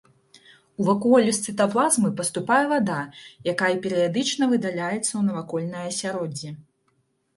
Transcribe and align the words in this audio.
У 0.83 0.85
вакуолю 0.87 1.33
з 1.37 1.49
цытаплазмы 1.49 2.09
паступае 2.23 2.63
вада, 2.73 2.97
якая 3.55 3.71
перыядычна 3.83 4.43
выдаляецца 4.55 5.07
ў 5.15 5.21
навакольнае 5.31 5.85
асяроддзе. 5.93 6.49